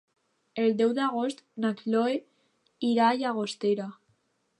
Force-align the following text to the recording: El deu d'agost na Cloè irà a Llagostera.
El 0.61 0.71
deu 0.77 0.93
d'agost 0.99 1.43
na 1.65 1.71
Cloè 1.81 2.15
irà 2.89 3.07
a 3.11 3.19
Llagostera. 3.21 3.87